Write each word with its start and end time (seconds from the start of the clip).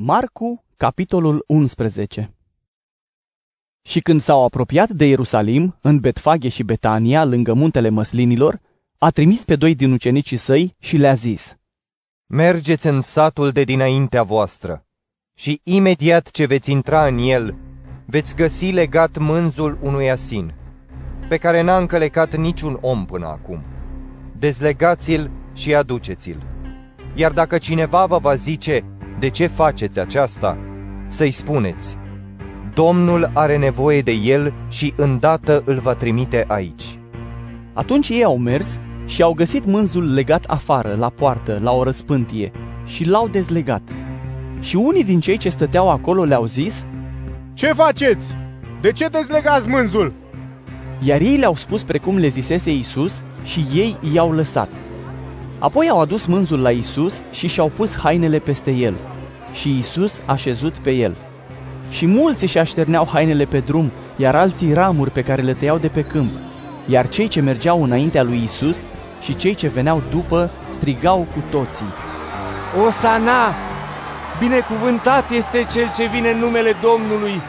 Marcu, 0.00 0.64
capitolul 0.76 1.44
11 1.46 2.34
Și 3.82 4.00
când 4.00 4.20
s-au 4.20 4.44
apropiat 4.44 4.88
de 4.88 5.04
Ierusalim, 5.06 5.78
în 5.80 5.98
Betfage 5.98 6.48
și 6.48 6.62
Betania, 6.62 7.24
lângă 7.24 7.52
muntele 7.54 7.88
măslinilor, 7.88 8.60
a 8.98 9.10
trimis 9.10 9.44
pe 9.44 9.56
doi 9.56 9.74
din 9.74 9.92
ucenicii 9.92 10.36
săi 10.36 10.76
și 10.78 10.96
le-a 10.96 11.14
zis, 11.14 11.56
Mergeți 12.26 12.86
în 12.86 13.00
satul 13.00 13.50
de 13.50 13.64
dinaintea 13.64 14.22
voastră 14.22 14.86
și 15.34 15.60
imediat 15.62 16.30
ce 16.30 16.46
veți 16.46 16.70
intra 16.70 17.06
în 17.06 17.18
el, 17.18 17.56
veți 18.06 18.36
găsi 18.36 18.70
legat 18.70 19.16
mânzul 19.16 19.78
unui 19.82 20.10
asin, 20.10 20.54
pe 21.28 21.36
care 21.36 21.62
n-a 21.62 21.76
încălecat 21.76 22.36
niciun 22.36 22.78
om 22.80 23.06
până 23.06 23.26
acum. 23.26 23.62
Dezlegați-l 24.38 25.30
și 25.52 25.74
aduceți-l. 25.74 26.42
Iar 27.14 27.32
dacă 27.32 27.58
cineva 27.58 28.06
vă 28.06 28.18
va 28.18 28.34
zice, 28.34 28.97
de 29.18 29.28
ce 29.28 29.46
faceți 29.46 30.00
aceasta? 30.00 30.58
Să-i 31.06 31.30
spuneți, 31.30 31.96
Domnul 32.74 33.30
are 33.34 33.56
nevoie 33.56 34.02
de 34.02 34.12
el 34.12 34.52
și 34.68 34.92
îndată 34.96 35.62
îl 35.64 35.78
va 35.78 35.94
trimite 35.94 36.44
aici. 36.48 36.98
Atunci 37.72 38.08
ei 38.08 38.24
au 38.24 38.38
mers 38.38 38.78
și 39.06 39.22
au 39.22 39.32
găsit 39.32 39.64
mânzul 39.64 40.12
legat 40.14 40.44
afară, 40.44 40.96
la 40.98 41.08
poartă, 41.08 41.58
la 41.62 41.72
o 41.72 41.82
răspântie, 41.82 42.52
și 42.84 43.08
l-au 43.08 43.28
dezlegat. 43.28 43.82
Și 44.60 44.76
unii 44.76 45.04
din 45.04 45.20
cei 45.20 45.36
ce 45.36 45.48
stăteau 45.48 45.90
acolo 45.90 46.24
le-au 46.24 46.46
zis, 46.46 46.86
Ce 47.54 47.72
faceți? 47.72 48.34
De 48.80 48.92
ce 48.92 49.06
dezlegați 49.06 49.68
mânzul? 49.68 50.12
iar 51.02 51.20
ei 51.20 51.36
le-au 51.36 51.54
spus 51.54 51.82
precum 51.82 52.18
le 52.18 52.28
zisese 52.28 52.72
Isus 52.72 53.22
și 53.44 53.66
ei 53.74 53.96
i-au 54.12 54.32
lăsat. 54.32 54.68
Apoi 55.58 55.88
au 55.88 56.00
adus 56.00 56.26
mânzul 56.26 56.60
la 56.60 56.70
Isus 56.70 57.22
și 57.30 57.46
și-au 57.46 57.70
pus 57.76 57.96
hainele 57.96 58.38
peste 58.38 58.70
el. 58.70 58.94
Și 59.52 59.78
Isus 59.78 60.20
a 60.24 60.36
șezut 60.36 60.74
pe 60.78 60.90
el. 60.90 61.16
Și 61.90 62.06
mulți 62.06 62.42
își 62.42 62.58
așterneau 62.58 63.08
hainele 63.12 63.44
pe 63.44 63.58
drum, 63.58 63.90
iar 64.16 64.34
alții 64.34 64.72
ramuri 64.72 65.10
pe 65.10 65.22
care 65.22 65.42
le 65.42 65.52
tăiau 65.52 65.78
de 65.78 65.88
pe 65.88 66.04
câmp. 66.04 66.30
Iar 66.86 67.08
cei 67.08 67.28
ce 67.28 67.40
mergeau 67.40 67.82
înaintea 67.82 68.22
lui 68.22 68.40
Isus 68.42 68.84
și 69.22 69.36
cei 69.36 69.54
ce 69.54 69.68
veneau 69.68 70.02
după 70.10 70.50
strigau 70.70 71.26
cu 71.34 71.42
toții. 71.50 71.86
Osana! 72.86 73.54
Binecuvântat 74.38 75.30
este 75.30 75.66
cel 75.72 75.90
ce 75.96 76.06
vine 76.06 76.30
în 76.30 76.38
numele 76.38 76.76
Domnului! 76.82 77.40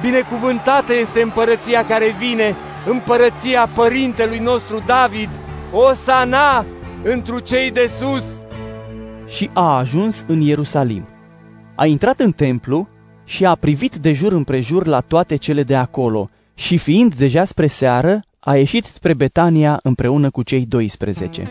Binecuvântată 0.00 0.94
este 0.94 1.22
împărăția 1.22 1.84
care 1.84 2.14
vine, 2.18 2.54
împărăția 2.86 3.68
părintelui 3.74 4.38
nostru 4.38 4.82
David! 4.86 5.28
Osana! 5.72 6.64
Întru 7.04 7.38
cei 7.38 7.70
de 7.70 7.90
sus! 8.00 8.24
Și 9.28 9.50
a 9.52 9.76
ajuns 9.76 10.24
în 10.26 10.40
Ierusalim. 10.40 11.15
A 11.76 11.86
intrat 11.86 12.20
în 12.20 12.32
templu 12.32 12.88
și 13.24 13.44
a 13.44 13.54
privit 13.54 13.96
de 13.96 14.12
jur 14.12 14.32
împrejur 14.32 14.86
la 14.86 15.00
toate 15.00 15.36
cele 15.36 15.62
de 15.62 15.76
acolo 15.76 16.30
și 16.54 16.78
fiind 16.78 17.14
deja 17.14 17.44
spre 17.44 17.66
seară, 17.66 18.20
a 18.40 18.56
ieșit 18.56 18.84
spre 18.84 19.14
Betania 19.14 19.80
împreună 19.82 20.30
cu 20.30 20.42
cei 20.42 20.66
12. 20.66 21.48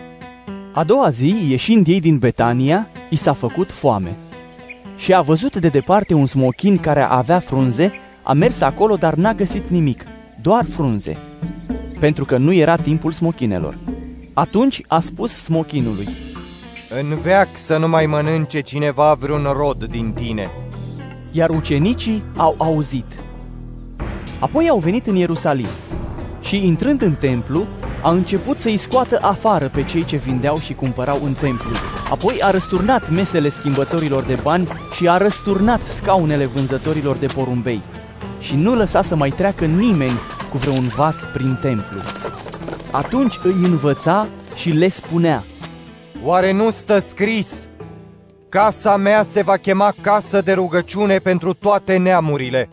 A 0.73 0.83
doua 0.83 1.09
zi, 1.09 1.35
ieșind 1.49 1.87
ei 1.87 1.99
din 1.99 2.17
Betania, 2.17 2.87
i 3.09 3.15
s-a 3.15 3.33
făcut 3.33 3.71
foame. 3.71 4.15
Și 4.97 5.13
a 5.13 5.21
văzut 5.21 5.55
de 5.55 5.67
departe 5.67 6.13
un 6.13 6.25
smochin 6.25 6.77
care 6.77 7.01
avea 7.01 7.39
frunze, 7.39 7.91
a 8.23 8.33
mers 8.33 8.61
acolo, 8.61 8.95
dar 8.95 9.13
n-a 9.13 9.33
găsit 9.33 9.69
nimic, 9.69 10.03
doar 10.41 10.65
frunze, 10.65 11.17
pentru 11.99 12.25
că 12.25 12.37
nu 12.37 12.53
era 12.53 12.75
timpul 12.75 13.11
smochinelor. 13.11 13.77
Atunci 14.33 14.81
a 14.87 14.99
spus 14.99 15.31
smochinului, 15.31 16.07
În 16.99 17.17
veac 17.21 17.47
să 17.53 17.77
nu 17.77 17.87
mai 17.87 18.05
mănânce 18.05 18.61
cineva 18.61 19.13
vreun 19.13 19.47
rod 19.57 19.83
din 19.83 20.11
tine. 20.11 20.49
iar 21.31 21.49
ucenicii 21.49 22.23
au 22.37 22.55
auzit. 22.57 23.05
Apoi 24.39 24.69
au 24.69 24.77
venit 24.77 25.07
în 25.07 25.15
Ierusalim 25.15 25.67
și, 26.41 26.65
intrând 26.65 27.01
în 27.01 27.13
templu, 27.13 27.63
a 28.01 28.11
început 28.11 28.59
să-i 28.59 28.77
scoată 28.77 29.19
afară 29.21 29.65
pe 29.65 29.83
cei 29.83 30.05
ce 30.05 30.17
vindeau 30.17 30.57
și 30.57 30.73
cumpărau 30.73 31.19
în 31.23 31.33
templu. 31.33 31.69
Apoi 32.09 32.41
a 32.41 32.51
răsturnat 32.51 33.09
mesele 33.09 33.49
schimbătorilor 33.49 34.23
de 34.23 34.39
bani 34.43 34.67
și 34.93 35.07
a 35.07 35.17
răsturnat 35.17 35.81
scaunele 35.81 36.45
vânzătorilor 36.45 37.15
de 37.15 37.27
porumbei. 37.27 37.81
Și 38.39 38.55
nu 38.55 38.75
lăsa 38.75 39.01
să 39.01 39.15
mai 39.15 39.29
treacă 39.29 39.65
nimeni 39.65 40.19
cu 40.51 40.57
vreun 40.57 40.91
vas 40.95 41.15
prin 41.33 41.57
templu. 41.61 41.99
Atunci 42.91 43.39
îi 43.43 43.55
învăța 43.63 44.27
și 44.55 44.69
le 44.69 44.89
spunea, 44.89 45.43
Oare 46.27 46.51
nu 46.51 46.71
stă 46.71 46.99
scris? 46.99 47.67
Casa 48.49 48.97
mea 48.97 49.23
se 49.23 49.41
va 49.41 49.57
chema 49.57 49.93
casă 50.01 50.41
de 50.41 50.53
rugăciune 50.53 51.17
pentru 51.17 51.53
toate 51.53 51.97
neamurile, 51.97 52.69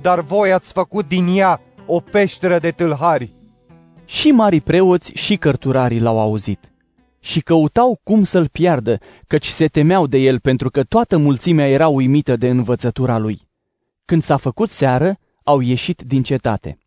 dar 0.00 0.20
voi 0.20 0.52
ați 0.52 0.72
făcut 0.72 1.08
din 1.08 1.36
ea 1.36 1.60
o 1.86 2.00
peșteră 2.00 2.58
de 2.58 2.70
tâlhari. 2.70 3.32
Și 4.04 4.30
marii 4.30 4.60
preoți 4.60 5.12
și 5.12 5.36
cărturarii 5.36 6.00
l-au 6.00 6.20
auzit 6.20 6.70
și 7.20 7.40
căutau 7.40 8.00
cum 8.02 8.24
să-l 8.24 8.48
piardă, 8.48 8.98
căci 9.26 9.46
se 9.46 9.66
temeau 9.66 10.06
de 10.06 10.18
el 10.18 10.40
pentru 10.40 10.70
că 10.70 10.82
toată 10.82 11.16
mulțimea 11.16 11.68
era 11.68 11.88
uimită 11.88 12.36
de 12.36 12.48
învățătura 12.48 13.18
lui. 13.18 13.40
Când 14.04 14.22
s-a 14.22 14.36
făcut 14.36 14.70
seară, 14.70 15.18
au 15.42 15.60
ieșit 15.60 16.02
din 16.02 16.22
cetate. 16.22 16.78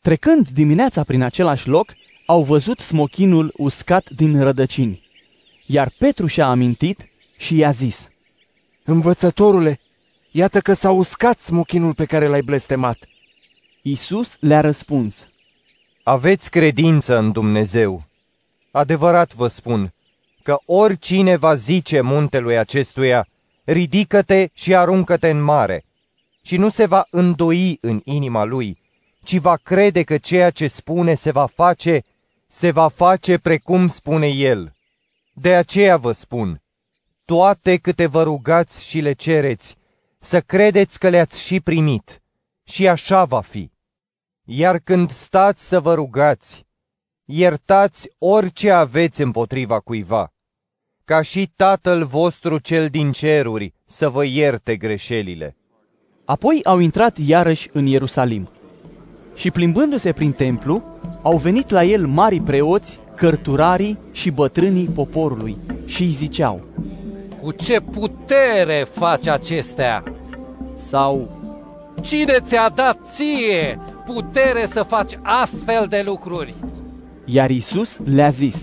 Trecând 0.00 0.48
dimineața 0.48 1.04
prin 1.04 1.22
același 1.22 1.68
loc, 1.68 1.92
au 2.26 2.42
văzut 2.42 2.80
smochinul 2.80 3.52
uscat 3.56 4.10
din 4.10 4.42
rădăcini. 4.42 5.05
Iar 5.66 5.92
Petru 5.98 6.26
și-a 6.26 6.46
amintit 6.46 7.08
și 7.36 7.56
i-a 7.56 7.70
zis, 7.70 8.08
Învățătorule, 8.84 9.78
iată 10.30 10.60
că 10.60 10.72
s-a 10.72 10.90
uscat 10.90 11.40
smochinul 11.40 11.94
pe 11.94 12.04
care 12.04 12.26
l-ai 12.26 12.42
blestemat. 12.42 12.98
Isus 13.82 14.36
le-a 14.40 14.60
răspuns, 14.60 15.28
Aveți 16.02 16.50
credință 16.50 17.18
în 17.18 17.32
Dumnezeu. 17.32 18.02
Adevărat 18.70 19.34
vă 19.34 19.48
spun 19.48 19.92
că 20.42 20.58
oricine 20.66 21.36
va 21.36 21.54
zice 21.54 22.00
muntelui 22.00 22.58
acestuia, 22.58 23.26
ridică-te 23.64 24.48
și 24.52 24.74
aruncă-te 24.74 25.30
în 25.30 25.42
mare, 25.42 25.84
și 26.42 26.56
nu 26.56 26.68
se 26.68 26.86
va 26.86 27.06
îndoi 27.10 27.78
în 27.80 28.00
inima 28.04 28.44
lui, 28.44 28.78
ci 29.22 29.36
va 29.36 29.56
crede 29.56 30.02
că 30.02 30.18
ceea 30.18 30.50
ce 30.50 30.68
spune 30.68 31.14
se 31.14 31.30
va 31.30 31.46
face, 31.46 32.04
se 32.46 32.70
va 32.70 32.88
face 32.88 33.38
precum 33.38 33.88
spune 33.88 34.26
el. 34.26 34.75
De 35.38 35.54
aceea 35.54 35.96
vă 35.96 36.12
spun, 36.12 36.62
toate 37.24 37.76
câte 37.76 38.06
vă 38.06 38.22
rugați 38.22 38.86
și 38.88 39.00
le 39.00 39.12
cereți, 39.12 39.76
să 40.18 40.40
credeți 40.40 40.98
că 40.98 41.08
le-ați 41.08 41.42
și 41.42 41.60
primit, 41.60 42.22
și 42.64 42.88
așa 42.88 43.24
va 43.24 43.40
fi. 43.40 43.70
Iar 44.44 44.78
când 44.78 45.10
stați 45.10 45.68
să 45.68 45.80
vă 45.80 45.94
rugați, 45.94 46.66
iertați 47.24 48.08
orice 48.18 48.70
aveți 48.70 49.22
împotriva 49.22 49.80
cuiva, 49.80 50.32
ca 51.04 51.22
și 51.22 51.52
Tatăl 51.56 52.04
vostru 52.04 52.58
cel 52.58 52.88
din 52.88 53.12
ceruri 53.12 53.74
să 53.86 54.08
vă 54.08 54.24
ierte 54.24 54.76
greșelile. 54.76 55.56
Apoi 56.24 56.60
au 56.64 56.78
intrat 56.78 57.18
iarăși 57.18 57.68
în 57.72 57.86
Ierusalim. 57.86 58.48
Și 59.34 59.50
plimbându-se 59.50 60.12
prin 60.12 60.32
templu, 60.32 60.82
au 61.22 61.36
venit 61.36 61.70
la 61.70 61.84
el 61.84 62.06
mari 62.06 62.40
preoți, 62.40 63.00
cărturarii 63.16 63.98
și 64.12 64.30
bătrânii 64.30 64.90
poporului 64.94 65.56
și 65.84 66.02
îi 66.02 66.08
ziceau, 66.08 66.60
Cu 67.42 67.50
ce 67.52 67.80
putere 67.80 68.86
faci 68.92 69.28
acestea? 69.28 70.02
sau 70.74 71.28
Cine 72.00 72.38
ți-a 72.40 72.68
dat 72.74 72.98
ție 73.12 73.78
putere 74.04 74.66
să 74.66 74.82
faci 74.82 75.18
astfel 75.22 75.86
de 75.88 76.02
lucruri? 76.06 76.54
iar 77.24 77.50
Isus 77.50 77.98
le-a 78.04 78.28
zis, 78.28 78.56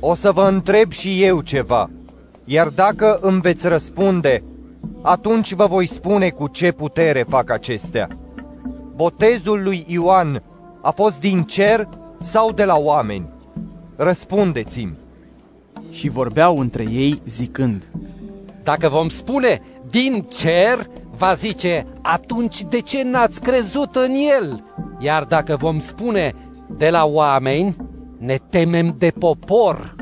O 0.00 0.14
să 0.14 0.32
vă 0.32 0.42
întreb 0.42 0.90
și 0.92 1.22
eu 1.22 1.40
ceva, 1.40 1.90
iar 2.44 2.68
dacă 2.68 3.18
îmi 3.20 3.40
veți 3.40 3.68
răspunde, 3.68 4.42
atunci 5.02 5.52
vă 5.52 5.66
voi 5.66 5.86
spune 5.86 6.28
cu 6.30 6.48
ce 6.48 6.72
putere 6.72 7.24
fac 7.28 7.50
acestea. 7.50 8.08
Botezul 8.94 9.62
lui 9.62 9.84
Ioan 9.88 10.42
a 10.82 10.90
fost 10.90 11.20
din 11.20 11.42
cer 11.42 11.88
sau 12.20 12.52
de 12.52 12.64
la 12.64 12.76
oameni? 12.76 13.28
Răspundeți-mi. 14.02 14.96
și 15.92 16.08
vorbeau 16.08 16.58
între 16.58 16.86
ei 16.90 17.22
zicând, 17.26 17.82
Dacă 18.62 18.88
vom 18.88 19.08
spune 19.08 19.62
din 19.90 20.26
cer, 20.38 20.86
va 21.16 21.34
zice, 21.34 21.86
atunci 22.02 22.62
de 22.62 22.80
ce 22.80 23.02
n-ați 23.02 23.40
crezut 23.40 23.94
în 23.94 24.14
el? 24.38 24.64
Iar 24.98 25.24
dacă 25.24 25.56
vom 25.56 25.80
spune 25.80 26.34
de 26.76 26.90
la 26.90 27.04
oameni, 27.04 27.76
ne 28.18 28.38
temem 28.50 28.94
de 28.98 29.12
popor. 29.18 29.94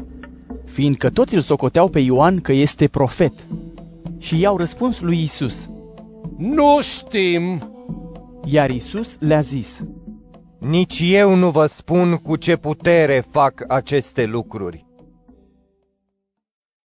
fiindcă 0.64 1.10
toți 1.10 1.34
îl 1.34 1.40
socoteau 1.40 1.88
pe 1.88 1.98
Ioan 1.98 2.40
că 2.40 2.52
este 2.52 2.88
profet. 2.88 3.32
Și 4.18 4.40
i-au 4.40 4.56
răspuns 4.56 5.00
lui 5.00 5.22
Isus, 5.22 5.68
Nu 6.36 6.80
știm! 6.80 7.62
iar 8.44 8.70
Isus 8.70 9.16
le-a 9.20 9.40
zis, 9.40 9.80
Nici 10.58 11.00
eu 11.02 11.34
nu 11.34 11.50
vă 11.50 11.66
spun 11.66 12.16
cu 12.16 12.36
ce 12.36 12.56
putere 12.56 13.24
fac 13.30 13.64
aceste 13.68 14.24
lucruri. 14.24 14.87